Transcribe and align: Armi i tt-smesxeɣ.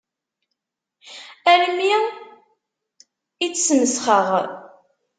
Armi 1.51 1.91
i 3.45 3.47
tt-smesxeɣ. 3.49 4.27